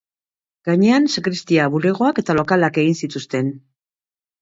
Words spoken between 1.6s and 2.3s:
bulegoak